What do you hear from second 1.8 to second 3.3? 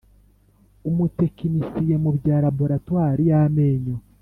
mu bya Laboratwari